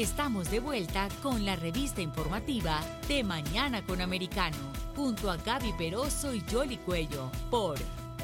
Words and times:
Estamos 0.00 0.50
de 0.50 0.60
vuelta 0.60 1.08
con 1.22 1.44
la 1.44 1.56
revista 1.56 2.00
informativa 2.00 2.80
de 3.06 3.22
Mañana 3.22 3.84
con 3.84 4.00
Americano, 4.00 4.56
junto 4.96 5.30
a 5.30 5.36
Gaby 5.36 5.74
Peroso 5.76 6.32
y 6.32 6.40
Jolly 6.50 6.78
Cuello, 6.78 7.30
por 7.50 7.76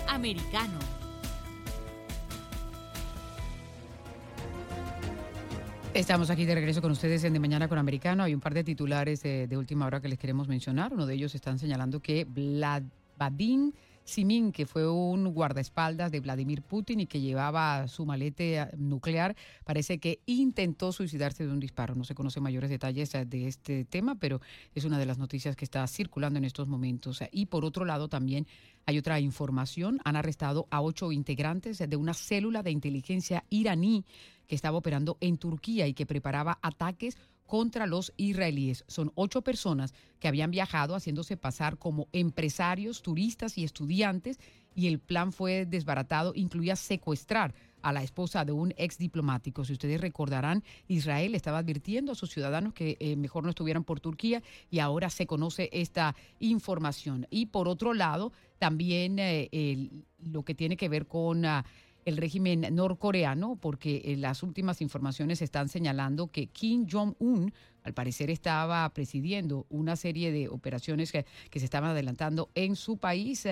Americano. 0.09 0.79
Estamos 5.93 6.31
aquí 6.31 6.47
de 6.47 6.55
regreso 6.55 6.81
con 6.81 6.93
ustedes 6.93 7.23
en 7.25 7.35
De 7.35 7.41
Mañana 7.41 7.69
con 7.69 7.77
Americano. 7.77 8.23
Hay 8.23 8.33
un 8.33 8.41
par 8.41 8.55
de 8.55 8.65
titulares 8.65 9.23
de, 9.23 9.47
de 9.47 9.57
última 9.59 9.85
hora 9.85 10.01
que 10.01 10.09
les 10.09 10.19
queremos 10.19 10.49
mencionar. 10.49 10.95
Uno 10.95 11.05
de 11.05 11.13
ellos 11.13 11.35
están 11.35 11.59
señalando 11.59 12.01
que 12.01 12.25
Vlad 12.25 12.85
Vadim 13.19 13.73
Simin, 14.07 14.53
que 14.53 14.67
fue 14.67 14.89
un 14.89 15.35
guardaespaldas 15.35 16.13
de 16.13 16.21
Vladimir 16.21 16.63
Putin 16.63 17.01
y 17.01 17.07
que 17.07 17.21
llevaba 17.21 17.89
su 17.89 18.07
malete 18.07 18.69
nuclear, 18.79 19.37
parece 19.65 19.99
que 19.99 20.21
intentó 20.27 20.93
suicidarse 20.93 21.45
de 21.45 21.53
un 21.53 21.61
disparo. 21.61 21.95
No 21.95 22.05
se 22.05 22.15
conocen 22.15 22.43
mayores 22.43 22.71
detalles 22.71 23.13
de 23.13 23.49
este 23.49 23.85
tema, 23.85 24.15
pero 24.15 24.41
es 24.75 24.85
una 24.85 24.99
de 24.99 25.07
las 25.07 25.19
noticias 25.19 25.57
que 25.57 25.65
está 25.65 25.87
circulando 25.89 26.39
en 26.39 26.45
estos 26.45 26.69
momentos. 26.69 27.23
Y 27.33 27.47
por 27.47 27.65
otro 27.65 27.85
lado, 27.85 28.09
también 28.09 28.47
hay 28.87 28.97
otra 28.99 29.19
información. 29.19 30.01
Han 30.05 30.17
arrestado 30.17 30.69
a 30.71 30.81
ocho 30.81 31.11
integrantes 31.11 31.79
de 31.79 31.97
una 31.97 32.15
célula 32.15 32.63
de 32.63 32.71
inteligencia 32.71 33.45
iraní 33.51 34.05
que 34.47 34.55
estaba 34.55 34.79
operando 34.79 35.19
en 35.21 35.39
Turquía 35.39 35.89
y 35.89 35.95
que 35.95 36.07
preparaba 36.07 36.59
ataques 36.63 37.17
contra 37.47 37.87
los 37.87 38.13
israelíes. 38.17 38.85
Son 38.89 39.13
ocho 39.15 39.43
personas 39.43 39.95
que 40.19 40.29
habían 40.29 40.51
viajado 40.51 40.95
haciéndose 40.95 41.37
pasar 41.37 41.79
como 41.79 42.09
empresarios, 42.13 43.03
turistas 43.03 43.57
y 43.59 43.65
estudiantes 43.65 44.39
y 44.75 44.89
el 44.89 44.99
plan 44.99 45.33
fue 45.33 45.65
desbaratado, 45.65 46.33
incluía 46.35 46.77
secuestrar 46.77 47.55
a 47.83 47.93
la 47.93 48.03
esposa 48.03 48.45
de 48.45 48.53
un 48.53 48.75
ex 48.77 48.99
diplomático. 48.99 49.65
Si 49.65 49.73
ustedes 49.73 50.01
recordarán, 50.01 50.65
Israel 50.89 51.35
estaba 51.35 51.59
advirtiendo 51.59 52.13
a 52.13 52.15
sus 52.15 52.31
ciudadanos 52.31 52.75
que 52.75 52.97
eh, 53.01 53.17
mejor 53.17 53.45
no 53.45 53.51
estuvieran 53.51 53.85
por 53.85 54.01
Turquía 54.01 54.43
y 54.71 54.81
ahora 54.81 55.09
se 55.09 55.27
conoce 55.27 55.71
esta 55.73 56.15
información. 56.41 57.27
Y 57.31 57.47
por 57.47 57.69
otro 57.69 57.95
lado, 57.95 58.33
también 58.59 59.19
eh, 59.19 59.89
lo 60.19 60.43
que 60.43 60.55
tiene 60.55 60.77
que 60.77 60.89
ver 60.89 61.07
con... 61.07 61.45
Ah, 61.45 61.65
el 62.07 62.17
régimen 62.17 62.67
norcoreano, 62.75 63.57
porque 63.57 64.01
eh, 64.05 64.17
las 64.17 64.43
últimas 64.43 64.81
informaciones 64.81 65.43
están 65.43 65.69
señalando 65.69 66.29
que 66.29 66.47
Kim 66.47 66.87
Jong-un 66.91 67.53
al 67.83 67.93
parecer 67.93 68.31
estaba 68.31 68.89
presidiendo 68.95 69.67
una 69.69 69.97
serie 69.97 70.33
de 70.33 70.49
operaciones 70.49 71.13
que, 71.13 71.27
que 71.51 71.59
se 71.59 71.67
estaban 71.67 71.91
adelantando 71.91 72.51
en 72.55 72.75
su 72.77 72.97
país 72.97 73.47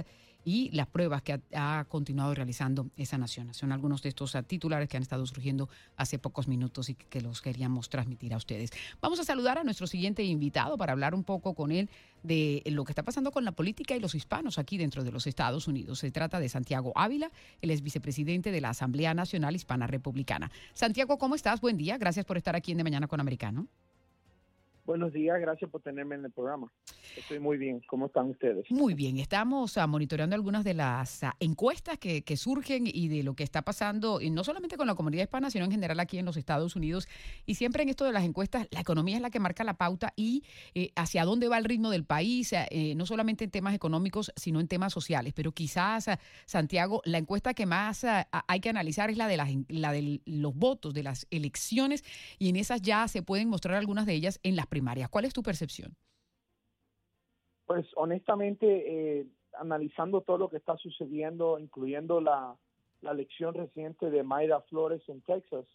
y 0.45 0.71
las 0.73 0.87
pruebas 0.87 1.23
que 1.23 1.41
ha, 1.55 1.85
continuado 1.89 2.35
realizando 2.35 2.91
esa 2.97 3.19
nación. 3.19 3.53
Son 3.55 3.73
algunos 3.73 4.03
de 4.03 4.11
estos 4.11 4.35
ah, 4.35 4.43
titulares 4.43 4.89
que 4.89 4.97
han 4.97 5.03
estado 5.03 5.27
surgiendo 5.27 5.69
hace 5.97 6.19
pocos 6.19 6.49
minutos 6.49 6.89
y 6.89 6.95
que 6.95 7.21
los 7.21 7.41
queríamos 7.41 7.89
transmitir 7.89 8.35
a 8.35 8.37
ustedes. 8.37 8.71
Vamos 9.01 9.19
a 9.21 9.25
saludar 9.25 9.59
a 9.59 9.65
nuestro 9.65 9.87
siguiente 9.87 10.23
invitado 10.23 10.77
para 10.77 10.93
hablar 10.93 11.15
un 11.15 11.25
poco 11.25 11.55
con 11.55 11.73
él 11.73 11.89
de 12.23 12.63
lo 12.67 12.85
que 12.85 12.93
está 12.93 13.03
pasando 13.03 13.33
con 13.33 13.45
la 13.45 13.53
política 13.53 13.97
y 13.97 14.01
los 14.01 14.15
hispanos 14.15 14.59
aquí 14.59 14.79
dentro 14.79 15.05
de 15.05 15.13
los 15.13 15.27
Estados 15.27 15.69
Unidos. 15.69 15.99
Se 15.99 16.11
trata 16.11 16.41
de 16.41 16.49
Santiago 16.49 16.93
Ávila, 16.95 17.31
él 17.61 17.71
es 17.71 17.83
vicepresidente 17.83 18.51
de 18.51 18.61
la 18.61 18.71
Asamblea 18.71 19.15
Nacional 19.15 19.55
Hispana 19.57 19.87
Republicana. 19.87 20.51
Santiago, 20.73 21.19
¿cómo 21.19 21.35
estás? 21.35 21.61
Buen 21.61 21.77
día, 21.77 21.99
gracias 21.99 22.25
por 22.25 22.37
estar 22.37 22.57
aquí 22.57 22.73
en 22.73 22.79
De 22.79 22.85
Mañana 22.85 23.09
con 23.09 23.21
Americano. 23.21 23.69
Buenos 24.85 25.15
días, 25.15 25.41
gracias 25.41 25.71
por 25.71 25.81
tenerme 25.81 26.15
en 26.17 26.27
el 26.27 26.31
programa. 26.31 26.71
Estoy 27.17 27.39
muy 27.39 27.57
bien. 27.57 27.81
¿Cómo 27.87 28.07
están 28.07 28.29
ustedes? 28.29 28.71
Muy 28.71 28.93
bien. 28.93 29.19
Estamos 29.19 29.79
uh, 29.79 29.89
monitoreando 29.89 30.37
algunas 30.37 30.63
de 30.63 30.75
las 30.75 31.23
uh, 31.23 31.29
encuestas 31.41 31.99
que, 31.99 32.23
que, 32.23 32.37
surgen 32.37 32.85
y 32.87 33.09
de 33.09 33.23
lo 33.23 33.35
que 33.35 33.45
está 33.45 33.63
pasando, 33.63 34.21
y 34.21 34.29
no 34.29 34.45
solamente 34.45 34.77
con 34.77 34.87
la 34.87 34.95
comunidad 34.95 35.23
hispana, 35.23 35.49
sino 35.49 35.65
en 35.65 35.71
general 35.71 36.01
aquí 36.01 36.19
en 36.19 36.27
los 36.27 36.37
Estados 36.37 36.77
Unidos. 36.77 37.09
Y 37.47 37.55
siempre 37.55 37.83
en 37.83 37.89
esto 37.89 38.05
de 38.05 38.13
las 38.13 38.25
encuestas, 38.25 38.67
la 38.73 38.81
economía 38.81 39.17
es 39.17 39.23
la 39.23 39.31
que 39.31 39.41
marca 39.41 39.65
la 39.65 39.75
pauta 39.75 40.13
y 40.17 40.45
eh, 40.75 40.91
hacia 40.97 41.25
dónde 41.25 41.49
va 41.49 41.57
el 41.57 41.65
ritmo 41.65 41.89
del 41.89 42.05
país, 42.05 42.53
eh, 42.53 42.95
no 42.95 43.07
solamente 43.07 43.45
en 43.45 43.51
temas 43.51 43.75
económicos, 43.75 44.33
sino 44.37 44.61
en 44.61 44.69
temas 44.69 44.93
sociales. 44.93 45.33
Pero 45.35 45.53
quizás, 45.53 46.09
uh, 46.09 46.17
Santiago, 46.45 47.01
la 47.07 47.17
encuesta 47.17 47.55
que 47.55 47.65
más 47.65 48.05
hay 48.05 48.61
que 48.61 48.69
analizar 48.69 49.09
es 49.09 49.17
la 49.17 49.29
de, 49.29 49.39
las, 49.39 49.49
la 49.69 49.93
de 49.93 50.21
los 50.27 50.55
votos 50.55 50.93
de 50.93 51.05
las 51.05 51.27
elecciones 51.31 52.05
y 52.39 52.51
en 52.51 52.57
esas 52.57 52.83
ya 52.83 53.09
se 53.09 53.23
pueden 53.23 53.49
mostrar 53.49 53.77
algunas 53.77 54.05
de 54.05 54.13
ellas 54.13 54.41
en 54.43 54.57
las 54.57 54.67
primarias. 54.75 55.09
¿Cuál 55.09 55.25
es 55.25 55.33
tu 55.33 55.43
percepción? 55.43 55.95
Pues 57.65 57.87
honestamente, 57.95 58.67
eh, 58.67 59.27
analizando 59.59 60.21
todo 60.23 60.39
lo 60.39 60.49
que 60.49 60.57
está 60.57 60.77
sucediendo, 60.77 61.59
incluyendo 61.59 62.21
la, 62.21 62.57
elección 63.03 63.53
reciente 63.53 64.11
de 64.11 64.23
Mayra 64.23 64.63
Flores 64.63 65.03
en 65.09 65.21
Texas, 65.21 65.67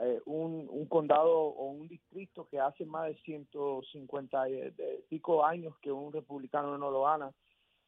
eh, 0.00 0.20
un, 0.26 0.66
un, 0.68 0.86
condado 0.86 1.32
o 1.32 1.70
un 1.70 1.86
distrito 1.86 2.48
que 2.50 2.58
hace 2.58 2.84
más 2.84 3.06
de 3.06 3.14
150 3.22 4.50
y 4.50 4.74
pico 5.08 5.44
años 5.44 5.78
que 5.80 5.92
un 5.92 6.12
republicano 6.12 6.76
no 6.76 6.90
lo 6.90 7.02
gana, 7.02 7.32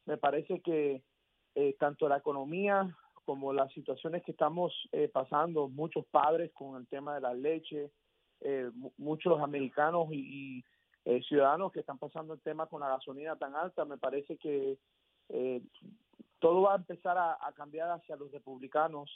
me 0.05 0.17
parece 0.17 0.61
que 0.61 1.03
eh, 1.55 1.75
tanto 1.77 2.07
la 2.07 2.17
economía 2.17 2.95
como 3.25 3.53
las 3.53 3.71
situaciones 3.73 4.23
que 4.23 4.31
estamos 4.31 4.73
eh, 4.91 5.07
pasando, 5.07 5.67
muchos 5.67 6.05
padres 6.05 6.51
con 6.53 6.79
el 6.79 6.87
tema 6.87 7.15
de 7.15 7.21
la 7.21 7.33
leche, 7.33 7.91
eh, 8.41 8.69
muchos 8.97 9.41
americanos 9.41 10.07
y, 10.11 10.59
y 10.59 10.65
eh, 11.05 11.23
ciudadanos 11.23 11.71
que 11.71 11.79
están 11.79 11.97
pasando 11.97 12.33
el 12.33 12.41
tema 12.41 12.67
con 12.67 12.81
la 12.81 12.89
gasolina 12.89 13.35
tan 13.35 13.55
alta, 13.55 13.85
me 13.85 13.97
parece 13.97 14.37
que 14.37 14.77
eh, 15.29 15.61
todo 16.39 16.61
va 16.61 16.73
a 16.73 16.77
empezar 16.77 17.17
a, 17.17 17.37
cambiar 17.55 17.89
hacia 17.89 18.15
los 18.15 18.31
republicanos 18.31 19.09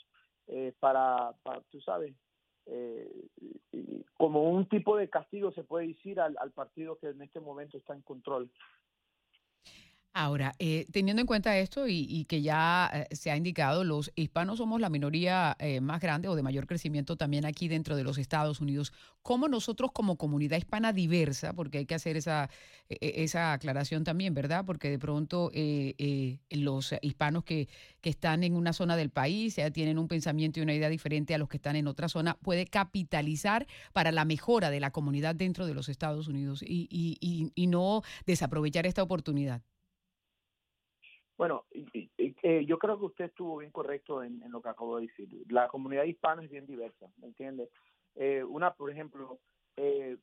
eh, 0.48 0.74
para, 0.80 1.34
para, 1.44 1.62
tú 1.70 1.80
sabes, 1.82 2.16
como 4.16 4.50
un 4.50 4.68
tipo 4.70 4.96
de 4.96 5.10
castigo 5.10 5.52
se 5.52 5.66
puede 5.66 5.88
decir 5.88 6.20
al, 6.22 6.36
al 6.40 6.52
partido 6.52 6.98
que 6.98 7.10
en 7.10 7.22
este 7.22 7.42
momento 7.42 7.78
está 7.78 7.94
en 7.94 8.02
control. 8.02 8.50
Ahora, 10.16 10.54
eh, 10.60 10.86
teniendo 10.92 11.22
en 11.22 11.26
cuenta 11.26 11.58
esto 11.58 11.88
y, 11.88 12.26
que 12.26 12.44
ya 12.44 12.88
eh, 12.94 13.16
se 13.16 13.32
ha 13.32 13.36
indicado, 13.36 13.84
los 13.84 14.12
hispanos 14.16 14.60
somos 14.60 14.80
la 14.80 14.90
minoría 14.90 15.56
eh, 15.58 15.82
más 15.82 16.00
grande 16.02 16.28
o 16.28 16.36
de 16.36 16.44
mayor 16.44 16.68
crecimiento 16.68 17.16
también 17.16 17.46
aquí 17.46 17.68
dentro 17.68 17.96
de 17.96 18.04
los 18.04 18.20
Estados 18.20 18.62
Unidos. 18.62 18.94
¿Cómo 19.24 19.48
nosotros 19.48 19.90
como 19.92 20.16
comunidad 20.16 20.58
hispana 20.58 20.94
diversa, 20.94 21.54
porque 21.54 21.80
hay 21.80 21.88
que 21.88 21.96
hacer 21.96 22.16
esa, 22.16 22.52
e, 22.90 22.98
e, 23.02 23.24
esa 23.24 23.54
aclaración 23.54 24.04
también, 24.04 24.36
¿verdad? 24.36 24.66
Porque 24.68 24.92
de 24.92 25.00
pronto 25.00 25.50
eh, 25.52 26.38
los 26.52 26.94
hispanos 27.02 27.44
que, 27.44 27.68
que 28.00 28.12
están 28.12 28.44
en 28.44 28.56
una 28.56 28.74
zona 28.74 28.96
del 28.96 29.10
país 29.10 29.56
ya 29.56 29.72
tienen 29.72 29.98
un 29.98 30.08
pensamiento 30.08 30.60
y 30.60 30.64
una 30.64 30.76
idea 30.76 30.90
diferente 30.90 31.34
a 31.34 31.40
los 31.40 31.50
que 31.50 31.58
están 31.58 31.76
en 31.76 31.88
otra 31.88 32.08
zona, 32.08 32.36
puede 32.36 32.68
capitalizar 32.68 33.66
para 33.94 34.12
la 34.12 34.26
mejora 34.26 34.70
de 34.70 34.80
la 34.80 34.92
comunidad 34.92 35.34
dentro 35.34 35.66
de 35.66 35.74
los 35.74 35.90
Estados 35.90 36.28
Unidos 36.28 36.62
y, 36.62 36.88
y, 36.92 37.52
y 37.56 37.68
no 37.68 38.04
desaprovechar 38.28 38.86
esta 38.86 39.02
oportunidad. 39.02 39.64
Bueno, 41.38 41.66
eh, 41.72 42.66
yo 42.66 42.78
creo 42.78 43.00
que 43.00 43.06
usted 43.06 43.26
estuvo 43.26 43.58
bien 43.58 43.72
correcto 43.72 44.24
en, 44.24 44.44
lo 44.52 44.62
que 44.62 44.70
acabo 44.70 44.98
de 44.98 45.08
decir. 45.08 45.30
La 45.50 45.68
comunidad 45.68 46.04
hispana 46.04 46.44
es 46.44 46.52
bien 46.52 46.68
diversa, 46.68 47.08
¿me 47.18 47.28
entiende? 47.28 47.70
Eh, 48.16 48.44
una, 48.44 48.74
por 48.74 48.92
ejemplo, 48.92 49.40
eh, 49.76 50.18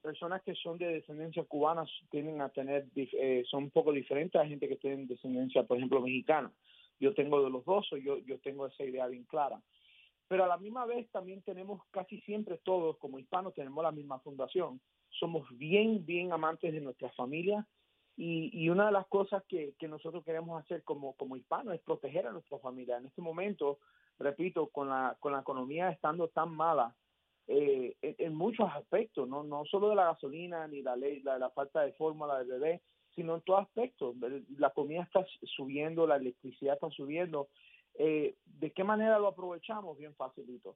personas 0.00 0.42
que 0.42 0.54
son 0.54 0.78
de 0.78 0.86
descendencia 0.86 1.44
cubana 1.44 1.84
tienen 2.10 2.40
a 2.40 2.48
tener, 2.48 2.86
eh, 2.94 3.44
son 3.50 3.64
un 3.64 3.70
poco 3.70 3.92
diferentes 3.92 4.40
a 4.40 4.46
gente 4.46 4.68
que 4.68 4.76
tiene 4.76 5.06
descendencia, 5.06 5.64
por 5.64 5.76
ejemplo, 5.76 6.00
mexicana. 6.00 6.50
Yo 7.00 7.14
tengo 7.14 7.42
de 7.42 7.50
los 7.50 7.64
dos, 7.64 7.88
yo, 8.02 8.18
yo 8.18 8.38
tengo 8.40 8.66
esa 8.66 8.84
idea 8.84 9.06
bien 9.06 9.24
clara. 9.24 9.60
Pero 10.28 10.44
a 10.44 10.48
la 10.48 10.58
misma 10.58 10.84
vez 10.84 11.10
también 11.10 11.42
tenemos 11.42 11.82
casi 11.90 12.20
siempre 12.22 12.58
todos 12.58 12.98
como 12.98 13.18
hispanos 13.18 13.54
tenemos 13.54 13.82
la 13.82 13.92
misma 13.92 14.18
fundación. 14.20 14.80
Somos 15.10 15.46
bien, 15.56 16.04
bien 16.04 16.32
amantes 16.32 16.72
de 16.72 16.80
nuestras 16.80 17.14
familias 17.14 17.64
y, 18.18 18.50
y, 18.52 18.68
una 18.68 18.86
de 18.86 18.92
las 18.92 19.06
cosas 19.06 19.44
que, 19.44 19.76
nosotros 19.82 20.24
queremos 20.24 20.60
hacer 20.60 20.82
como, 20.82 21.14
hispanos 21.36 21.72
es 21.74 21.80
proteger 21.82 22.26
a 22.26 22.32
nuestra 22.32 22.58
familia. 22.58 22.96
En 22.96 23.06
este 23.06 23.22
momento, 23.22 23.78
repito, 24.18 24.66
con 24.70 24.88
la, 24.88 25.16
con 25.20 25.32
la 25.32 25.40
economía 25.40 25.90
estando 25.90 26.26
tan 26.26 26.50
mala, 26.50 26.96
eh, 27.46 27.94
en, 28.02 28.34
muchos 28.34 28.68
aspectos, 28.74 29.28
¿no? 29.28 29.44
no 29.44 29.64
solo 29.66 29.90
de 29.90 29.94
la 29.94 30.06
gasolina 30.06 30.66
ni 30.66 30.82
la 30.82 30.96
ley, 30.96 31.20
la, 31.20 31.38
la 31.38 31.50
falta 31.50 31.82
de 31.82 31.92
fórmula 31.92 32.40
del 32.40 32.48
bebé, 32.48 32.82
sino 33.14 33.36
en 33.36 33.42
todos 33.42 33.60
aspectos. 33.60 34.16
La 34.58 34.70
comida 34.70 35.04
está 35.04 35.24
subiendo, 35.56 36.04
la 36.04 36.16
electricidad 36.16 36.74
está 36.74 36.90
subiendo. 36.90 37.46
Eh, 37.94 38.34
¿De 38.46 38.72
qué 38.72 38.82
manera 38.82 39.20
lo 39.20 39.28
aprovechamos? 39.28 39.96
Bien 39.96 40.16
facilito. 40.16 40.74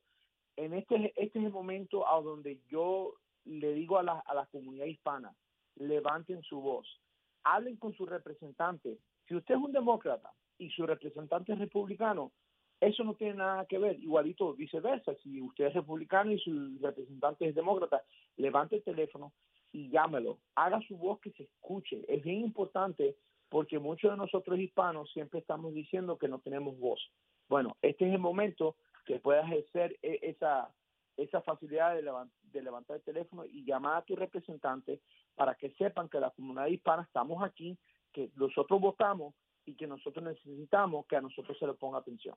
En 0.55 0.75
este, 0.75 1.13
este 1.17 1.41
es 1.41 1.45
el 1.45 1.51
momento 1.51 2.07
a 2.09 2.21
donde 2.21 2.61
yo 2.71 3.15
le 3.47 3.73
digo 3.73 3.99
a 3.99 4.05
la, 4.05 4.21
a 4.21 4.33
la 4.33 4.47
comunidad 4.47 4.87
hispana, 4.87 5.35
levanten 5.75 6.41
su 6.45 6.61
voz 6.61 6.87
hablen 7.45 7.77
con 7.77 7.93
su 7.95 8.07
representante. 8.07 8.99
Si 9.27 9.35
usted 9.35 9.55
es 9.55 9.61
un 9.61 9.73
demócrata 9.73 10.33
y 10.59 10.71
su 10.71 10.87
representante 10.87 11.53
es 11.53 11.59
republicano, 11.59 12.33
eso 12.81 13.05
no 13.05 13.15
tiene 13.15 13.35
nada 13.35 13.65
que 13.67 13.79
ver. 13.79 13.99
Igualito 14.01 14.55
viceversa, 14.55 15.15
si 15.23 15.41
usted 15.41 15.67
es 15.67 15.75
republicano 15.75 16.33
y 16.33 16.39
su 16.41 16.79
representante 16.81 17.47
es 17.49 17.55
demócrata, 17.55 18.03
levante 18.37 18.77
el 18.77 18.83
teléfono 18.83 19.33
y 19.73 19.89
llámelo. 19.89 20.39
Haga 20.57 20.81
su 20.89 20.97
voz 20.97 21.21
que 21.21 21.31
se 21.33 21.45
escuche. 21.45 22.05
Es 22.09 22.23
bien 22.25 22.41
importante 22.41 23.17
porque 23.49 23.79
muchos 23.79 24.11
de 24.11 24.17
nosotros 24.17 24.59
hispanos 24.59 25.11
siempre 25.13 25.41
estamos 25.41 25.75
diciendo 25.75 26.19
que 26.19 26.29
no 26.29 26.41
tenemos 26.41 26.79
voz. 26.79 27.01
Bueno, 27.49 27.77
este 27.83 28.09
es 28.09 28.15
el 28.15 28.19
momento 28.19 28.77
que 29.05 29.21
pueda 29.21 29.43
ejercer 29.43 29.99
esa 30.03 30.71
esa 31.17 31.43
facilidad 31.43 31.95
de, 31.95 32.11
de 32.53 32.63
levantar 32.63 32.97
el 32.97 33.03
teléfono 33.03 33.45
y 33.45 33.65
llamar 33.65 33.99
a 33.99 34.05
tu 34.05 34.17
representante 34.17 35.01
para 35.35 35.55
que 35.55 35.71
sepan 35.73 36.09
que 36.09 36.21
la 36.21 36.31
comunidad 36.31 36.67
hispana 36.67 37.03
estamos 37.03 37.43
aquí, 37.43 37.77
que 38.13 38.31
nosotros 38.37 38.81
votamos 38.81 39.35
y 39.65 39.75
que 39.75 39.87
nosotros 39.87 40.25
necesitamos 40.25 41.07
que 41.07 41.17
a 41.17 41.21
nosotros 41.21 41.57
se 41.59 41.67
le 41.67 41.75
ponga 41.75 41.99
atención. 41.99 42.37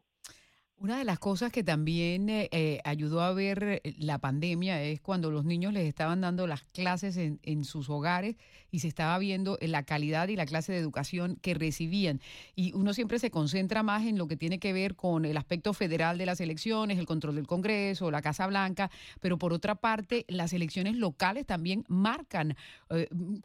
Una 0.78 0.98
de 0.98 1.06
las 1.06 1.20
cosas 1.20 1.54
que 1.54 1.64
también 1.64 2.28
eh, 2.28 2.50
eh, 2.52 2.82
ayudó 2.84 3.22
a 3.22 3.34
ver 3.34 3.82
eh, 3.84 3.96
la 3.98 4.20
pandemia 4.20 4.84
es 4.84 5.00
cuando 5.00 5.32
los 5.32 5.46
niños 5.46 5.72
les 5.72 5.88
estaban 5.88 6.20
dando 6.20 6.48
las 6.48 6.64
clases 6.66 7.16
en, 7.16 7.40
en, 7.44 7.64
sus 7.64 7.90
hogares 7.90 8.36
y 8.72 8.80
se 8.80 8.90
estaba 8.90 9.18
viendo 9.18 9.58
la 9.62 9.84
calidad 9.84 10.28
y 10.28 10.36
la 10.36 10.46
clase 10.46 10.74
de 10.74 10.80
educación 10.80 11.38
que 11.42 11.54
recibían. 11.54 12.20
Y 12.56 12.74
uno 12.74 12.94
siempre 12.94 13.20
se 13.20 13.32
concentra 13.32 13.84
más 13.84 14.06
en 14.06 14.18
lo 14.18 14.28
que 14.28 14.36
tiene 14.36 14.60
que 14.60 14.74
ver 14.74 14.96
con 14.96 15.24
el 15.24 15.38
aspecto 15.38 15.74
federal 15.74 16.18
de 16.18 16.26
las 16.26 16.42
elecciones, 16.42 17.00
el 17.00 17.06
control 17.06 17.36
del 17.36 17.48
Congreso, 17.48 18.12
la 18.12 18.22
Casa 18.22 18.46
Blanca, 18.46 18.92
pero 19.22 19.38
por 19.38 19.54
otra 19.54 19.76
parte, 19.76 20.26
las 20.28 20.52
elecciones 20.52 20.96
locales 20.98 21.46
también 21.46 21.86
marcan 21.88 22.56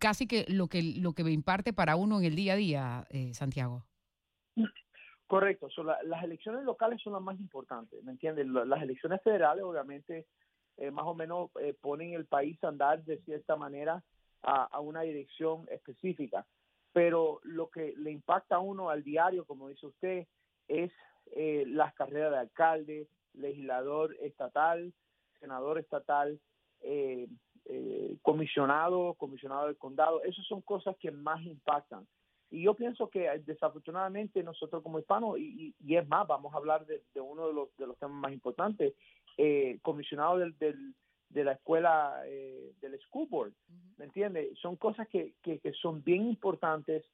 casi 0.00 0.27
que 0.27 0.47
lo 0.49 0.67
que 0.67 0.82
lo 0.82 1.12
que 1.12 1.23
imparte 1.31 1.73
para 1.73 1.94
uno 1.94 2.19
en 2.19 2.25
el 2.25 2.35
día 2.35 2.55
a 2.55 2.56
día, 2.56 3.09
Santiago. 3.32 3.87
Correcto, 5.31 5.69
las 5.85 6.25
elecciones 6.25 6.65
locales 6.65 7.00
son 7.00 7.12
las 7.12 7.23
más 7.23 7.38
importantes, 7.38 8.03
¿me 8.03 8.11
entiendes? 8.11 8.49
Las 8.49 8.82
elecciones 8.82 9.23
federales 9.23 9.62
obviamente 9.62 10.27
eh, 10.77 10.91
más 10.91 11.05
o 11.06 11.15
menos 11.15 11.50
eh, 11.61 11.73
ponen 11.81 12.15
el 12.15 12.27
país 12.27 12.59
a 12.65 12.67
andar 12.67 13.05
de 13.05 13.19
cierta 13.19 13.55
manera 13.55 14.03
a, 14.43 14.81
una 14.81 15.03
dirección 15.03 15.69
específica, 15.71 16.44
pero 16.93 17.38
lo 17.44 17.71
que 17.71 17.94
le 17.97 18.11
impacta 18.11 18.56
a 18.56 18.59
uno 18.59 18.91
al 18.91 19.05
diario, 19.05 19.44
como 19.44 19.69
dice 19.69 19.87
usted, 19.87 20.27
es 20.67 20.91
eh, 21.37 21.62
las 21.69 21.94
carreras 21.94 22.32
de 22.32 22.38
alcalde, 22.38 23.06
legislador 23.35 24.17
estatal, 24.23 24.93
senador 25.38 25.79
estatal, 25.79 26.41
comisionado, 28.23 29.15
comisionado 29.15 29.67
del 29.67 29.79
condado, 29.79 30.25
esas 30.25 30.44
son 30.47 30.61
cosas 30.61 30.97
que 30.97 31.12
más 31.12 31.41
impactan 31.43 32.05
y 32.50 32.62
yo 32.62 32.75
pienso 32.75 33.08
que 33.08 33.26
eh, 33.26 33.43
desafortunadamente 33.47 34.43
nosotros 34.43 34.82
como 34.82 34.99
hispanos, 34.99 35.38
y, 35.38 35.75
y, 35.79 35.97
es 35.97 36.06
más, 36.08 36.26
vamos 36.26 36.52
a 36.52 36.56
hablar 36.56 36.85
de, 36.87 37.20
uno 37.20 37.47
de 37.47 37.55
los, 37.55 37.76
de 37.76 37.87
los 37.87 37.97
temas 37.99 38.17
más 38.17 38.32
importantes, 38.32 38.94
eh, 39.37 39.79
comisionado 39.82 40.38
del, 40.38 40.58
del, 40.58 40.94
de 41.31 41.44
la 41.44 41.52
escuela 41.52 42.23
eh, 42.26 42.73
del 42.81 42.99
school 43.00 43.29
board, 43.29 43.52
¿me 43.97 44.06
entiendes? 44.06 44.58
Son 44.58 44.76
cosas 44.76 45.08
que, 45.08 45.35
que, 45.43 45.61
son 45.81 46.02
bien 46.02 46.26
importantes 46.26 47.05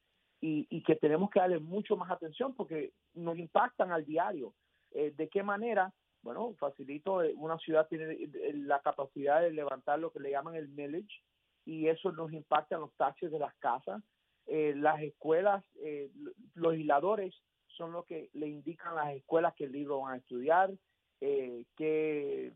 y, 0.40 0.66
y, 0.70 0.82
que 0.82 0.96
tenemos 0.96 1.30
que 1.30 1.40
darle 1.40 1.58
mucho 1.58 1.96
más 1.96 2.10
atención 2.10 2.54
porque 2.54 2.92
nos 3.14 3.38
impactan 3.38 3.92
al 3.92 4.04
diario. 4.04 4.54
Eh, 4.92 5.12
¿De 5.16 5.28
qué 5.28 5.42
manera? 5.42 5.92
Bueno, 6.22 6.54
facilito, 6.58 7.20
una 7.36 7.58
ciudad 7.58 7.86
tiene 7.88 8.16
la 8.54 8.80
capacidad 8.80 9.42
de 9.42 9.52
levantar 9.52 9.98
lo 9.98 10.10
que 10.10 10.20
le 10.20 10.30
llaman 10.30 10.56
el 10.56 10.68
millage 10.68 11.22
y 11.66 11.88
eso 11.88 12.10
nos 12.12 12.32
impacta 12.32 12.76
en 12.76 12.80
los 12.82 12.94
taxes 12.94 13.30
de 13.30 13.38
las 13.38 13.54
casas, 13.56 14.02
eh, 14.46 14.74
las 14.76 15.00
escuelas, 15.02 15.64
eh, 15.82 16.10
los 16.54 16.72
legisladores 16.72 17.34
son 17.76 17.92
los 17.92 18.06
que 18.06 18.30
le 18.32 18.48
indican 18.48 18.92
a 18.92 19.04
las 19.04 19.14
escuelas 19.14 19.54
qué 19.56 19.68
libro 19.68 20.00
van 20.00 20.14
a 20.14 20.18
estudiar, 20.18 20.72
eh, 21.20 21.64
qué, 21.76 22.52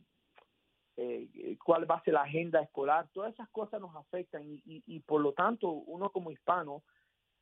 eh, 0.97 1.57
cuál 1.65 1.91
va 1.91 1.97
a 1.97 2.03
ser 2.03 2.15
la 2.15 2.23
agenda 2.23 2.61
escolar, 2.61 3.09
todas 3.13 3.33
esas 3.33 3.49
cosas 3.51 3.81
nos 3.81 3.95
afectan 3.97 4.43
y, 4.45 5.01
por 5.01 5.21
lo 5.21 5.33
tanto 5.33 5.71
uno 5.71 6.11
como 6.11 6.31
hispano, 6.31 6.83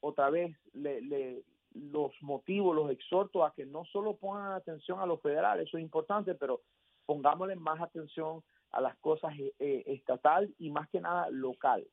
otra 0.00 0.30
vez, 0.30 0.56
le, 0.74 1.00
le, 1.02 1.42
los 1.72 2.12
motivos, 2.20 2.74
los 2.74 2.90
exhorto 2.90 3.44
a 3.44 3.52
que 3.52 3.66
no 3.66 3.84
solo 3.84 4.16
pongan 4.16 4.52
atención 4.52 5.00
a 5.00 5.06
los 5.06 5.20
federales, 5.20 5.66
eso 5.66 5.78
es 5.78 5.82
importante, 5.82 6.34
pero 6.34 6.62
pongámosle 7.06 7.56
más 7.56 7.80
atención 7.80 8.42
a 8.70 8.80
las 8.80 8.96
cosas 8.98 9.32
eh, 9.38 9.82
estatal 9.86 10.54
y 10.58 10.70
más 10.70 10.88
que 10.90 11.00
nada 11.00 11.28
local. 11.30 11.86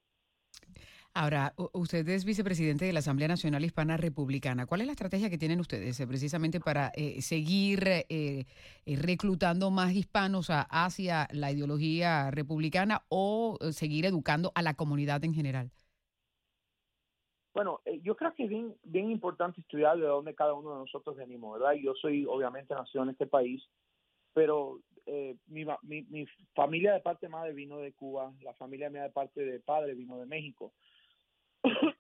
Ahora, 1.18 1.54
usted 1.72 2.06
es 2.10 2.26
vicepresidente 2.26 2.84
de 2.84 2.92
la 2.92 3.00
Asamblea 3.00 3.30
Nacional 3.30 3.64
Hispana 3.64 3.96
Republicana. 3.96 4.66
¿Cuál 4.66 4.82
es 4.82 4.88
la 4.88 4.92
estrategia 4.92 5.30
que 5.30 5.38
tienen 5.38 5.62
ustedes 5.62 5.98
eh, 5.98 6.06
precisamente 6.06 6.60
para 6.60 6.92
eh, 6.94 7.22
seguir 7.22 7.80
eh, 7.88 8.44
reclutando 8.86 9.72
más 9.72 9.94
hispanos 9.94 10.48
hacia 10.50 11.30
la 11.32 11.54
ideología 11.54 12.32
republicana 12.32 13.04
o 13.08 13.58
seguir 13.72 14.06
educando 14.06 14.52
a 14.56 14.62
la 14.62 14.74
comunidad 14.74 15.24
en 15.24 15.34
general? 15.34 15.72
Bueno, 17.54 17.80
yo 18.04 18.18
creo 18.18 18.34
que 18.36 18.44
es 18.44 18.50
bien, 18.50 19.10
importante 19.10 19.62
estudiar 19.62 19.98
de 19.98 20.08
dónde 20.08 20.36
cada 20.36 20.54
uno 20.54 20.72
de 20.72 20.80
nosotros 20.80 21.16
venimos, 21.16 21.58
¿verdad? 21.58 21.76
Yo 21.82 21.94
soy 21.96 22.26
obviamente 22.26 22.74
nacido 22.74 23.06
en 23.06 23.12
este 23.12 23.26
país, 23.26 23.64
pero 24.34 24.82
mi, 25.48 25.64
mi, 25.84 26.02
mi, 26.10 26.26
familia 26.54 26.92
de 26.92 27.00
parte 27.00 27.30
madre 27.30 27.54
vino 27.54 27.78
de 27.78 27.94
Cuba, 27.94 28.34
la 28.42 28.54
familia 28.56 28.90
mía 28.90 29.04
de 29.04 29.12
parte 29.12 29.46
de 29.46 29.62
padre 29.62 29.94
vino 29.94 30.18
de 30.18 30.26
México. 30.26 30.74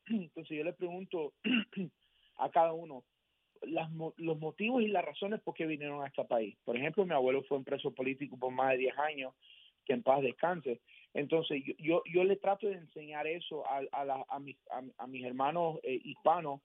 Entonces 0.07 0.57
yo 0.57 0.63
le 0.63 0.73
pregunto 0.73 1.33
a 2.37 2.49
cada 2.49 2.73
uno 2.73 3.03
las, 3.61 3.89
los 4.17 4.39
motivos 4.39 4.81
y 4.81 4.87
las 4.87 5.05
razones 5.05 5.41
por 5.41 5.53
qué 5.53 5.65
vinieron 5.65 6.03
a 6.03 6.07
este 6.07 6.23
país. 6.25 6.55
Por 6.63 6.77
ejemplo, 6.77 7.05
mi 7.05 7.13
abuelo 7.13 7.43
fue 7.43 7.57
un 7.57 7.63
preso 7.63 7.91
político 7.91 8.37
por 8.37 8.51
más 8.51 8.71
de 8.71 8.77
10 8.77 8.99
años, 8.99 9.33
que 9.85 9.93
en 9.93 10.03
paz 10.03 10.21
descanse. 10.21 10.81
Entonces 11.13 11.63
yo, 11.65 11.73
yo, 11.77 12.03
yo 12.11 12.23
le 12.23 12.35
trato 12.37 12.67
de 12.67 12.73
enseñar 12.73 13.27
eso 13.27 13.65
a, 13.67 13.81
a, 13.91 14.25
a, 14.29 14.39
mis, 14.39 14.57
a, 14.97 15.07
mis 15.07 15.25
hermanos 15.25 15.79
eh, 15.83 15.99
hispanos. 16.03 16.61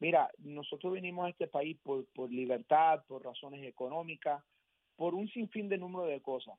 Mira, 0.00 0.28
nosotros 0.38 0.92
vinimos 0.92 1.26
a 1.26 1.30
este 1.30 1.46
país 1.46 1.78
por, 1.82 2.06
por 2.12 2.30
libertad, 2.30 3.04
por 3.06 3.24
razones 3.24 3.62
económicas, 3.64 4.42
por 4.96 5.14
un 5.14 5.28
sinfín 5.28 5.68
de 5.68 5.78
número 5.78 6.06
de 6.06 6.20
cosas. 6.20 6.58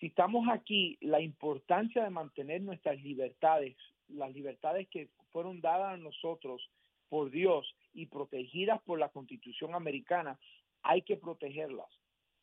Si 0.00 0.06
estamos 0.06 0.48
aquí, 0.48 0.96
la 1.00 1.20
importancia 1.20 2.02
de 2.02 2.10
mantener 2.10 2.62
nuestras 2.62 3.00
libertades 3.02 3.76
las 4.12 4.32
libertades 4.32 4.88
que 4.88 5.08
fueron 5.32 5.60
dadas 5.60 5.94
a 5.94 5.96
nosotros 5.96 6.70
por 7.08 7.30
Dios 7.30 7.66
y 7.92 8.06
protegidas 8.06 8.80
por 8.82 8.98
la 8.98 9.10
Constitución 9.10 9.74
americana, 9.74 10.38
hay 10.82 11.02
que 11.02 11.16
protegerlas, 11.16 11.88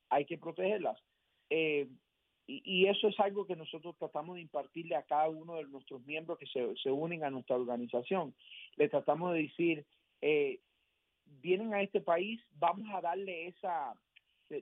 hay 0.09 0.25
que 0.25 0.37
protegerlas. 0.37 1.01
Eh, 1.49 1.87
y, 2.45 2.87
eso 2.87 3.07
es 3.07 3.19
algo 3.19 3.45
que 3.45 3.55
nosotros 3.55 3.95
tratamos 3.97 4.35
de 4.35 4.41
impartirle 4.41 4.95
a 4.95 5.03
cada 5.03 5.29
uno 5.29 5.55
de 5.55 5.65
nuestros 5.65 6.03
miembros 6.05 6.39
que 6.39 6.47
se, 6.47 6.75
se 6.77 6.89
unen 6.89 7.23
a 7.23 7.29
nuestra 7.29 7.55
organización. 7.55 8.33
Le 8.75 8.89
tratamos 8.89 9.33
de 9.33 9.43
decir, 9.43 9.85
eh, 10.21 10.59
vienen 11.41 11.73
a 11.73 11.81
este 11.81 12.01
país, 12.01 12.41
vamos 12.57 12.87
a 12.91 13.01
darle 13.01 13.47
esa, 13.47 13.93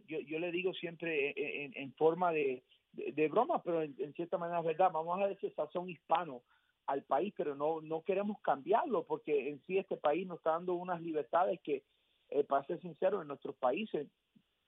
yo, 0.08 0.20
yo 0.20 0.40
le 0.40 0.52
digo 0.52 0.74
siempre 0.74 1.34
en, 1.76 1.94
forma 1.94 2.32
de, 2.32 2.64
de, 2.92 3.28
broma, 3.30 3.62
pero 3.64 3.84
en, 3.84 4.14
cierta 4.16 4.38
manera 4.38 4.60
es 4.60 4.66
verdad, 4.66 4.92
vamos 4.92 5.22
a 5.22 5.28
decir 5.28 5.54
sazón 5.56 5.90
hispano, 5.90 6.42
al 6.88 7.04
país, 7.04 7.34
pero 7.38 7.56
no, 7.56 7.82
no 7.82 8.02
queremos 8.02 8.40
cambiarlo 8.42 9.04
porque 9.04 9.50
en 9.50 9.62
sí 9.68 9.78
este 9.78 9.98
país 9.98 10.26
nos 10.26 10.38
está 10.38 10.52
dando 10.52 10.74
unas 10.74 11.02
libertades 11.02 11.60
que, 11.62 11.84
eh, 12.30 12.44
para 12.44 12.66
ser 12.66 12.82
sincero, 12.82 13.22
en 13.22 13.28
nuestros 13.28 13.56
países 13.58 14.08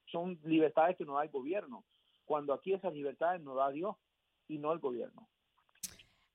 son 0.06 0.40
libertades 0.44 0.98
que 0.98 1.06
nos 1.06 1.16
da 1.16 1.24
el 1.24 1.30
gobierno, 1.30 1.84
cuando 2.26 2.54
aquí 2.54 2.74
esas 2.74 2.94
libertades 2.94 3.42
nos 3.42 3.56
da 3.56 3.72
Dios 3.72 3.96
y 4.48 4.58
no 4.58 4.74
el 4.74 4.80
gobierno. 4.80 5.28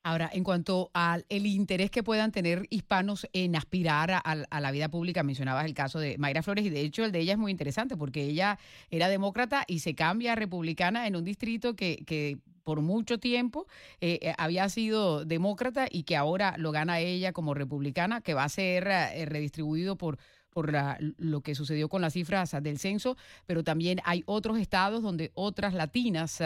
Ahora, 0.06 0.28
en 0.32 0.44
cuanto 0.44 0.90
al 0.92 1.24
el 1.30 1.46
interés 1.46 1.90
que 1.90 2.02
puedan 2.02 2.30
tener 2.30 2.66
hispanos 2.68 3.26
en 3.32 3.56
aspirar 3.56 4.10
a, 4.10 4.18
a, 4.18 4.60
la 4.60 4.70
vida 4.70 4.90
pública, 4.90 5.22
mencionabas 5.22 5.64
el 5.64 5.72
caso 5.72 5.98
de 5.98 6.18
Mayra 6.18 6.42
Flores 6.42 6.66
y 6.66 6.70
de 6.70 6.82
hecho 6.82 7.06
el 7.06 7.12
de 7.12 7.20
ella 7.20 7.32
es 7.32 7.38
muy 7.38 7.50
interesante 7.50 7.96
porque 7.96 8.22
ella 8.22 8.58
era 8.90 9.08
demócrata 9.08 9.64
y 9.66 9.78
se 9.78 9.94
cambia 9.94 10.32
a 10.32 10.36
republicana 10.36 11.06
en 11.06 11.16
un 11.16 11.24
distrito 11.24 11.74
que, 11.74 12.04
que 12.06 12.36
por 12.64 12.80
mucho 12.80 13.18
tiempo 13.18 13.66
eh, 14.00 14.18
eh, 14.22 14.34
había 14.38 14.68
sido 14.68 15.24
demócrata 15.24 15.86
y 15.90 16.02
que 16.04 16.16
ahora 16.16 16.56
lo 16.58 16.72
gana 16.72 16.98
ella 16.98 17.32
como 17.32 17.54
republicana, 17.54 18.22
que 18.22 18.34
va 18.34 18.44
a 18.44 18.48
ser 18.48 18.88
eh, 18.88 19.26
redistribuido 19.26 19.96
por 19.96 20.18
por 20.50 20.72
lo 21.18 21.40
que 21.40 21.56
sucedió 21.56 21.88
con 21.88 22.00
las 22.00 22.12
cifras 22.12 22.52
del 22.62 22.78
censo, 22.78 23.16
pero 23.44 23.64
también 23.64 23.98
hay 24.04 24.22
otros 24.24 24.56
estados 24.56 25.02
donde 25.02 25.32
otras 25.34 25.74
latinas 25.74 26.40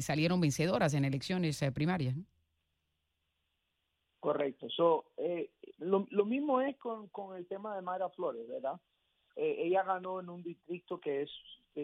salieron 0.00 0.42
vencedoras 0.42 0.92
en 0.92 1.06
elecciones 1.06 1.64
primarias. 1.72 2.14
Correcto. 4.20 4.68
So, 4.68 5.06
lo, 5.78 6.06
lo, 6.10 6.26
mismo 6.26 6.60
es 6.60 6.76
con, 6.76 7.08
con 7.08 7.34
el 7.34 7.46
tema 7.46 7.74
de 7.74 7.80
Mayra 7.80 8.10
Flores, 8.10 8.46
¿verdad? 8.46 8.78
ella 9.36 9.84
ganó 9.84 10.20
en 10.20 10.28
un 10.28 10.42
distrito 10.42 11.00
que 11.00 11.22
es 11.22 11.30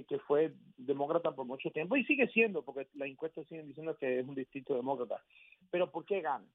que, 0.01 0.19
fue 0.21 0.55
demócrata 0.79 1.33
por 1.33 1.45
mucho 1.45 1.71
tiempo 1.71 1.97
y 1.97 2.05
sigue 2.05 2.27
siendo, 2.29 2.63
porque 2.63 2.89
las 2.95 3.09
encuestas 3.09 3.47
siguen 3.47 3.69
diciendo 3.69 3.97
que 3.97 4.21
es 4.21 4.27
un 4.27 4.35
distrito 4.35 4.75
demócrata. 4.75 5.23
Pero 5.71 5.91
¿por 5.91 6.07
qué 6.07 6.23
gana? 6.23 6.47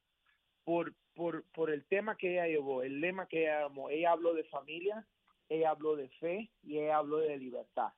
Por, 0.64 0.92
por, 1.14 1.44
por 1.52 1.70
el 1.70 1.86
tema 1.86 2.16
que 2.16 2.32
ella 2.32 2.48
llevó, 2.48 2.82
el 2.82 3.00
lema 3.00 3.26
que 3.26 3.42
ella 3.42 3.62
llamó. 3.62 3.90
Ella 3.90 4.12
habló 4.12 4.34
de 4.34 4.44
familia, 4.44 5.06
ella 5.48 5.70
habló 5.70 5.94
de 5.94 6.08
fe 6.20 6.50
y 6.64 6.78
ella 6.78 6.98
habló 6.98 7.18
de 7.18 7.38
libertad. 7.38 7.92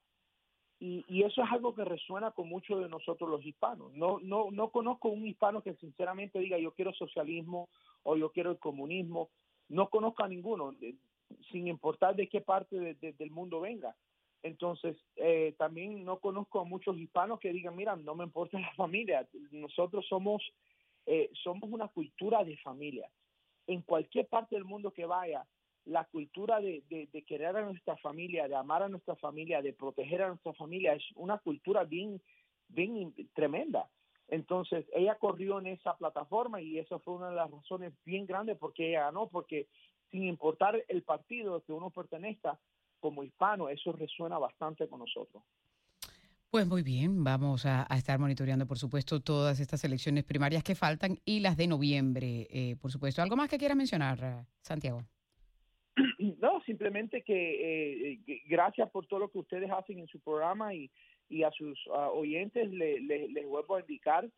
Y, 0.79 1.05
y, 1.09 1.25
eso 1.25 1.43
es 1.43 1.51
algo 1.51 1.75
que 1.75 1.85
resuena 1.85 2.31
con 2.31 2.49
muchos 2.49 2.81
de 2.81 2.89
nosotros 2.89 3.29
los 3.29 3.45
hispanos. 3.45 3.93
No, 3.95 4.19
no, 4.21 4.51
no 4.51 4.71
conozco 4.71 5.09
un 5.09 5.27
hispano 5.27 5.63
que 5.63 5.75
sinceramente 5.75 6.39
diga 6.39 6.59
yo 6.59 6.73
quiero 6.73 6.93
socialismo 6.93 7.69
o 8.03 8.17
yo 8.17 8.31
quiero 8.31 8.51
el 8.51 8.59
comunismo. 8.59 9.31
No 9.69 9.89
conozco 9.89 10.25
a 10.25 10.29
ninguno, 10.29 10.75
sin 11.51 11.69
importar 11.69 12.17
de 12.17 12.29
qué 12.29 12.41
parte 12.41 12.95
del 12.95 13.31
mundo 13.31 13.61
venga 13.61 13.95
Entonces, 14.43 14.97
eh, 15.17 15.55
también 15.59 16.05
no 16.05 16.19
conozco 16.19 16.61
a 16.61 16.65
muchos 16.65 16.97
hispanos 16.97 17.41
que 17.41 17.53
digan, 17.53 17.77
mira, 17.77 17.97
no 17.97 18.15
me 18.15 18.25
importa 18.25 18.59
la 18.59 18.73
familia, 18.75 19.27
nosotros 19.51 20.07
somos, 20.09 20.43
eh, 21.07 21.31
somos 21.43 21.71
una 21.71 21.89
cultura 21.89 22.43
de 22.45 22.57
familia. 22.59 23.11
En 23.67 23.83
cualquier 23.83 24.27
parte 24.27 24.57
del 24.57 24.65
mundo 24.65 24.93
que 24.93 25.05
vaya, 25.05 25.47
la 25.85 26.05
cultura 26.05 26.61
de, 26.61 26.83
querer 27.27 27.57
a 27.57 27.65
nuestra 27.65 27.97
familia, 27.97 28.49
de 28.49 28.55
amar 28.55 28.83
a 28.83 28.89
nuestra 28.89 29.17
familia, 29.17 29.63
de 29.63 29.73
proteger 29.73 30.23
a 30.23 30.29
nuestra 30.29 30.53
familia, 30.55 30.95
es 30.95 31.05
una 31.15 31.39
cultura 31.39 31.85
bien, 31.85 32.21
bien 32.69 33.15
tremenda. 33.35 33.89
Entonces, 34.29 34.87
ella 34.95 35.17
corrió 35.17 35.59
en 35.59 35.67
esa 35.67 35.97
plataforma 35.97 36.61
y 36.61 36.79
eso 36.79 37.01
fue 37.01 37.15
una 37.15 37.31
de 37.31 37.37
las 37.37 37.51
razones 37.51 37.93
bien 38.05 38.27
grandes 38.27 38.57
porque 38.59 38.91
ella 38.91 39.07
ganó, 39.07 39.29
porque 39.29 39.69
sin 40.11 40.25
importar 40.25 40.85
el 40.89 41.03
partido 41.03 41.63
que 41.65 41.73
uno 41.73 41.91
pertenezca, 41.91 42.59
como 43.01 43.23
hispano, 43.23 43.69
eso 43.69 43.93
resuena 43.93 44.39
bastante 44.39 44.89
con 44.89 45.01
nosotros. 45.01 45.43
Pues 46.51 46.67
muy 46.67 46.83
bien, 46.83 47.23
vamos 47.23 47.65
a, 47.65 47.87
estar 47.97 48.19
monitoreando, 48.19 48.67
por 48.67 48.77
supuesto, 48.77 49.21
todas 49.21 49.61
estas 49.61 49.85
elecciones 49.85 50.25
primarias 50.25 50.65
que 50.65 50.75
faltan 50.75 51.19
y 51.25 51.41
las 51.41 51.57
de 51.57 51.69
noviembre, 51.69 52.49
eh, 52.51 52.77
por 52.81 52.91
supuesto. 52.91 53.23
¿Algo 53.23 53.37
más 53.37 53.49
que 53.49 53.59
quiera 53.59 53.75
mencionar, 53.75 54.45
Santiago? 54.61 55.03
No, 56.41 56.61
simplemente 56.63 57.23
que 57.23 58.15
eh, 58.15 58.43
gracias 58.49 58.91
por 58.91 59.07
todo 59.07 59.21
lo 59.21 59.31
que 59.31 59.39
ustedes 59.39 59.71
hacen 59.71 59.99
en 59.99 60.07
su 60.07 60.21
programa 60.21 60.75
y, 60.75 60.91
y 61.29 61.45
a 61.45 61.51
sus 61.51 61.79
oyentes 62.15 62.71
les 62.71 63.47
vuelvo 63.47 63.77
a 63.77 63.81
indicar, 63.81 64.29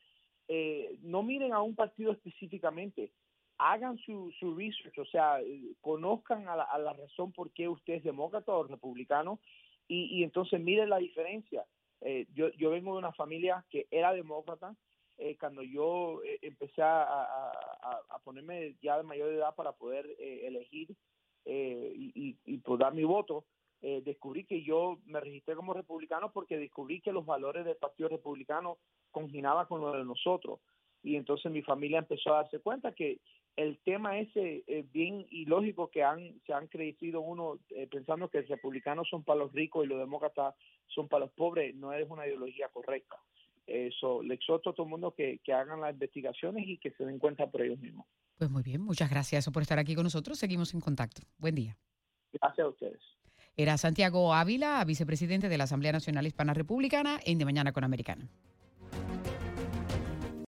eh, 0.49 0.99
no 1.03 1.23
miren 1.23 1.53
a 1.53 1.63
un 1.63 1.75
partido 1.75 2.13
específicamente, 2.13 3.11
hagan 3.59 3.99
su, 3.99 4.33
su 4.39 4.55
research, 4.57 4.99
o 4.99 5.05
sea, 5.05 5.39
conozcan 5.81 6.49
a 6.49 6.57
la, 6.57 6.93
razón 6.93 7.33
por 7.33 7.53
qué 7.53 7.69
usted 7.69 7.95
es 7.95 8.05
demócrata 8.05 8.53
o 8.53 8.65
republicano 8.65 9.41
y, 9.89 10.19
y 10.19 10.25
entonces 10.25 10.61
miren 10.61 10.91
la 10.91 10.99
diferencia. 10.99 11.65
Eh, 12.01 12.27
yo, 12.35 12.51
yo 12.53 12.71
vengo 12.71 12.93
de 12.93 12.99
una 12.99 13.13
familia 13.13 13.65
que 13.71 13.87
era 13.91 14.13
demócrata, 14.13 14.75
eh, 15.19 15.37
cuando 15.39 15.63
yo 15.63 16.21
empecé 16.41 16.83
a, 16.83 17.03
a, 17.03 18.19
ponerme 18.25 18.77
ya 18.83 18.97
de 18.97 19.05
mayor 19.05 19.33
edad 19.33 19.55
para 19.55 19.73
poder 19.73 20.07
elegir 20.19 20.97
y, 21.45 22.13
y, 22.15 22.37
y, 22.45 22.59
pues 22.59 22.79
dar 22.81 22.95
mi 22.95 23.05
voto, 23.05 23.45
eh, 23.85 24.01
descubrí 24.05 24.45
que 24.45 24.63
yo 24.63 25.01
me 25.07 25.19
registré 25.19 25.57
como 25.57 25.75
republicano 25.75 26.31
porque 26.33 26.57
descubrí 26.57 27.01
que 27.01 27.11
los 27.11 27.27
valores 27.27 27.65
del 27.65 27.77
Partido 27.77 28.09
Republicano 28.09 28.79
conginaban 29.11 29.67
con 29.67 29.81
los 29.81 29.97
de 29.97 30.05
nosotros. 30.05 30.61
Y 31.03 31.17
entonces 31.17 31.51
mi 31.51 31.63
familia 31.63 31.99
empezó 31.99 32.33
a 32.33 32.43
darse 32.43 32.61
cuenta 32.61 32.93
que 32.93 33.19
el 33.57 33.79
tema 33.85 34.19
ese 34.19 34.65
es 34.67 34.91
bien 34.93 35.27
ilógico 35.31 35.91
que 35.91 36.03
han, 36.03 36.41
se 36.47 36.53
han 36.53 36.69
crecido 36.69 37.21
uno 37.21 37.59
eh, 37.71 37.87
pensando 37.91 38.29
que 38.29 38.41
los 38.41 38.49
republicanos 38.49 39.09
son 39.09 39.23
para 39.23 39.41
los 39.41 39.53
ricos 39.53 39.85
y 39.85 39.89
los 39.89 39.99
demócratas 39.99 40.55
son 40.89 41.09
para 41.09 41.27
los 41.27 41.35
pobres, 41.35 41.75
no 41.75 41.93
es 41.93 42.09
una 42.09 42.27
ideología 42.27 42.69
correcta. 42.69 43.17
Eso, 43.67 44.23
le 44.23 44.35
exhorto 44.35 44.71
a 44.71 44.73
todo 44.73 44.85
el 44.85 44.91
mundo 44.91 45.15
que, 45.15 45.41
que 45.45 45.53
hagan 45.53 45.81
las 45.81 45.93
investigaciones 45.93 46.67
y 46.67 46.79
que 46.79 46.91
se 46.93 47.05
den 47.05 47.19
cuenta 47.19 47.51
por 47.51 47.63
ellos 47.63 47.79
mismos. 47.79 48.07
Pues 48.37 48.51
muy 48.51 48.63
bien, 48.63 48.81
muchas 48.81 49.09
gracias 49.09 49.49
por 49.51 49.63
estar 49.63 49.79
aquí 49.79 49.95
con 49.95 50.05
nosotros. 50.05 50.39
Seguimos 50.39 50.75
en 50.75 50.81
contacto. 50.81 51.23
Buen 51.39 51.55
día. 51.55 51.77
Gracias 52.33 52.65
a 52.65 52.69
ustedes. 52.69 53.01
Era 53.57 53.77
Santiago 53.77 54.33
Ávila, 54.35 54.83
vicepresidente 54.85 55.49
de 55.49 55.59
la 55.59 55.65
Asamblea 55.65 55.93
Nacional 55.93 56.27
Hispana 56.27 56.55
Republicana 56.55 57.21
en 57.25 57.39
De 57.39 57.45
Mañana 57.45 57.73
con 57.73 57.85
Americano. 57.85 58.29